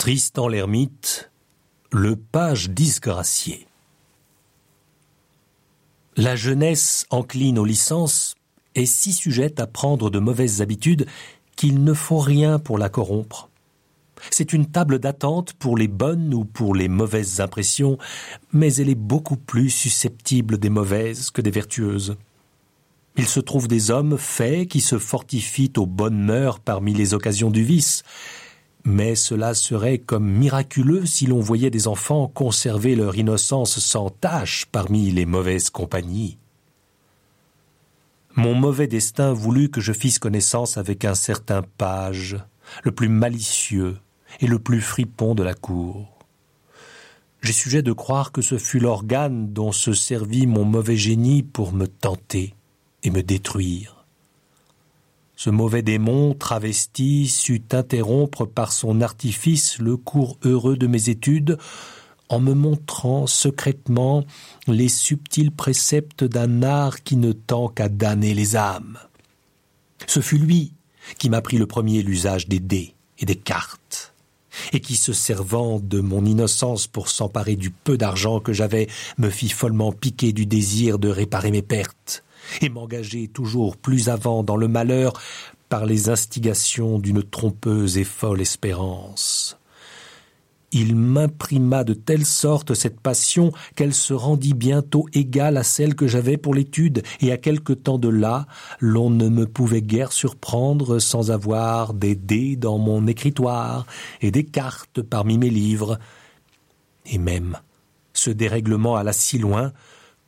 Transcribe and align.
Tristan 0.00 0.48
l'ermite, 0.48 1.30
le 1.92 2.16
page 2.16 2.70
disgracié. 2.70 3.66
La 6.16 6.36
jeunesse 6.36 7.04
encline 7.10 7.58
aux 7.58 7.66
licences 7.66 8.34
est 8.74 8.86
si 8.86 9.12
sujette 9.12 9.60
à 9.60 9.66
prendre 9.66 10.08
de 10.08 10.18
mauvaises 10.18 10.62
habitudes 10.62 11.04
qu'il 11.54 11.84
ne 11.84 11.92
faut 11.92 12.18
rien 12.18 12.58
pour 12.58 12.78
la 12.78 12.88
corrompre. 12.88 13.50
C'est 14.30 14.54
une 14.54 14.64
table 14.64 15.00
d'attente 15.00 15.52
pour 15.52 15.76
les 15.76 15.88
bonnes 15.88 16.32
ou 16.32 16.46
pour 16.46 16.74
les 16.74 16.88
mauvaises 16.88 17.42
impressions, 17.42 17.98
mais 18.54 18.74
elle 18.76 18.88
est 18.88 18.94
beaucoup 18.94 19.36
plus 19.36 19.68
susceptible 19.68 20.56
des 20.56 20.70
mauvaises 20.70 21.28
que 21.28 21.42
des 21.42 21.50
vertueuses. 21.50 22.16
Il 23.18 23.26
se 23.26 23.40
trouve 23.40 23.68
des 23.68 23.90
hommes 23.90 24.16
faits 24.16 24.66
qui 24.66 24.80
se 24.80 24.98
fortifient 24.98 25.74
aux 25.76 25.84
bonnes 25.84 26.24
mœurs 26.24 26.58
parmi 26.58 26.94
les 26.94 27.12
occasions 27.12 27.50
du 27.50 27.62
vice, 27.64 28.02
mais 28.84 29.14
cela 29.14 29.54
serait 29.54 29.98
comme 29.98 30.28
miraculeux 30.28 31.06
si 31.06 31.26
l'on 31.26 31.40
voyait 31.40 31.70
des 31.70 31.88
enfants 31.88 32.28
conserver 32.28 32.94
leur 32.94 33.16
innocence 33.16 33.78
sans 33.78 34.10
tache 34.10 34.66
parmi 34.66 35.10
les 35.10 35.26
mauvaises 35.26 35.70
compagnies. 35.70 36.38
Mon 38.36 38.54
mauvais 38.54 38.86
destin 38.86 39.32
voulut 39.32 39.70
que 39.70 39.80
je 39.80 39.92
fisse 39.92 40.18
connaissance 40.18 40.78
avec 40.78 41.04
un 41.04 41.14
certain 41.14 41.62
page, 41.78 42.38
le 42.84 42.92
plus 42.92 43.08
malicieux 43.08 43.98
et 44.40 44.46
le 44.46 44.58
plus 44.58 44.80
fripon 44.80 45.34
de 45.34 45.42
la 45.42 45.54
cour. 45.54 46.18
J'ai 47.42 47.52
sujet 47.52 47.82
de 47.82 47.92
croire 47.92 48.32
que 48.32 48.42
ce 48.42 48.58
fut 48.58 48.80
l'organe 48.80 49.52
dont 49.52 49.72
se 49.72 49.92
servit 49.92 50.46
mon 50.46 50.64
mauvais 50.64 50.96
génie 50.96 51.42
pour 51.42 51.72
me 51.72 51.86
tenter 51.86 52.54
et 53.02 53.10
me 53.10 53.22
détruire. 53.22 53.99
Ce 55.42 55.48
mauvais 55.48 55.80
démon 55.80 56.34
travesti 56.34 57.26
sut 57.26 57.72
interrompre 57.72 58.44
par 58.44 58.72
son 58.72 59.00
artifice 59.00 59.78
le 59.78 59.96
cours 59.96 60.36
heureux 60.44 60.76
de 60.76 60.86
mes 60.86 61.08
études, 61.08 61.56
en 62.28 62.40
me 62.40 62.52
montrant 62.52 63.26
secrètement 63.26 64.26
les 64.66 64.90
subtils 64.90 65.50
préceptes 65.50 66.24
d'un 66.24 66.62
art 66.62 67.02
qui 67.02 67.16
ne 67.16 67.32
tend 67.32 67.68
qu'à 67.68 67.88
damner 67.88 68.34
les 68.34 68.54
âmes. 68.54 68.98
Ce 70.06 70.20
fut 70.20 70.36
lui 70.36 70.74
qui 71.16 71.30
m'apprit 71.30 71.56
le 71.56 71.66
premier 71.66 72.02
l'usage 72.02 72.46
des 72.46 72.60
dés 72.60 72.94
et 73.18 73.24
des 73.24 73.36
cartes, 73.36 74.12
et 74.74 74.80
qui, 74.80 74.94
se 74.94 75.14
servant 75.14 75.80
de 75.80 76.00
mon 76.00 76.26
innocence 76.26 76.86
pour 76.86 77.08
s'emparer 77.08 77.56
du 77.56 77.70
peu 77.70 77.96
d'argent 77.96 78.40
que 78.40 78.52
j'avais, 78.52 78.88
me 79.16 79.30
fit 79.30 79.48
follement 79.48 79.92
piquer 79.92 80.34
du 80.34 80.44
désir 80.44 80.98
de 80.98 81.08
réparer 81.08 81.50
mes 81.50 81.62
pertes 81.62 82.24
et 82.60 82.68
m'engager 82.68 83.28
toujours 83.28 83.76
plus 83.76 84.08
avant 84.08 84.42
dans 84.42 84.56
le 84.56 84.68
malheur 84.68 85.12
par 85.68 85.86
les 85.86 86.08
instigations 86.08 86.98
d'une 86.98 87.22
trompeuse 87.22 87.96
et 87.96 88.04
folle 88.04 88.40
espérance. 88.40 89.56
Il 90.72 90.94
m'imprima 90.94 91.82
de 91.82 91.94
telle 91.94 92.24
sorte 92.24 92.74
cette 92.74 93.00
passion 93.00 93.52
qu'elle 93.74 93.94
se 93.94 94.14
rendit 94.14 94.54
bientôt 94.54 95.06
égale 95.12 95.56
à 95.56 95.64
celle 95.64 95.96
que 95.96 96.06
j'avais 96.06 96.36
pour 96.36 96.54
l'étude, 96.54 97.02
et 97.20 97.32
à 97.32 97.36
quelque 97.36 97.72
temps 97.72 97.98
de 97.98 98.08
là, 98.08 98.46
l'on 98.78 99.10
ne 99.10 99.28
me 99.28 99.46
pouvait 99.46 99.82
guère 99.82 100.12
surprendre 100.12 101.00
sans 101.00 101.32
avoir 101.32 101.92
des 101.92 102.14
dés 102.14 102.54
dans 102.54 102.78
mon 102.78 103.08
écritoire 103.08 103.84
et 104.20 104.30
des 104.30 104.44
cartes 104.44 105.02
parmi 105.02 105.38
mes 105.38 105.50
livres. 105.50 105.98
Et 107.06 107.18
même, 107.18 107.56
ce 108.12 108.30
dérèglement 108.30 108.94
alla 108.94 109.12
si 109.12 109.38
loin 109.38 109.72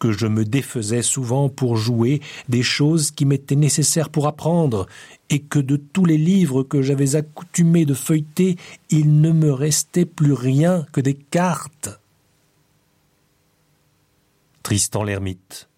que 0.03 0.11
je 0.11 0.27
me 0.27 0.45
défaisais 0.45 1.01
souvent 1.01 1.49
pour 1.49 1.77
jouer 1.77 2.21
des 2.49 2.65
choses 2.65 3.13
qui 3.13 3.25
m'étaient 3.25 3.55
nécessaires 3.55 4.11
pour 4.11 4.27
apprendre, 4.27 4.89
et 5.31 5.39
que 5.39 5.61
de 5.61 5.77
tous 5.77 6.05
les 6.05 6.19
livres 6.19 6.65
que 6.65 6.83
j'avais 6.83 7.15
accoutumé 7.15 7.87
de 7.87 7.95
feuilleter, 7.95 8.57
il 8.91 9.21
ne 9.21 9.31
me 9.31 9.53
restait 9.53 10.05
plus 10.05 10.33
rien 10.33 10.85
que 10.91 11.01
des 11.01 11.15
cartes. 11.15 12.01
Tristan 14.65 15.05
l'ermite. 15.05 15.69